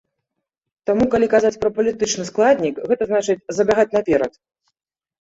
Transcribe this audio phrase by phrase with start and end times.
[0.89, 4.33] Таму, калі казаць пра палітычны складнік, гэта значыць, забягаць наперад.